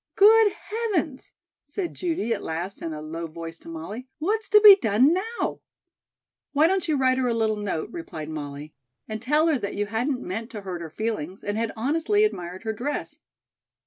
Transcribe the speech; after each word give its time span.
"Good 0.15 0.53
heavens!" 0.53 1.35
said 1.63 1.93
Judy 1.93 2.33
at 2.33 2.41
last 2.41 2.81
in 2.81 2.91
a 2.91 3.03
low 3.03 3.27
voice 3.27 3.59
to 3.59 3.69
Molly, 3.69 4.07
"what's 4.17 4.49
to 4.49 4.59
be 4.59 4.75
done 4.75 5.13
now?" 5.13 5.61
"Why 6.53 6.65
don't 6.65 6.87
you 6.87 6.97
write 6.97 7.19
her 7.19 7.27
a 7.27 7.35
little 7.35 7.55
note," 7.57 7.91
replied 7.91 8.29
Molly, 8.29 8.73
"and 9.07 9.21
tell 9.21 9.45
her 9.45 9.59
that 9.59 9.75
you 9.75 9.85
hadn't 9.85 10.23
meant 10.23 10.49
to 10.53 10.61
hurt 10.61 10.81
her 10.81 10.89
feelings 10.89 11.43
and 11.43 11.55
had 11.55 11.71
honestly 11.77 12.23
admired 12.23 12.63
her 12.63 12.73
dress." 12.73 13.19